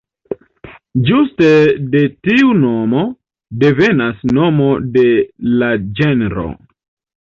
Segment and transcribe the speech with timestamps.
[1.09, 1.49] Ĝuste
[1.97, 3.05] de tiu nomo
[3.67, 5.09] devenas nomo de
[5.63, 6.53] la ĝenro.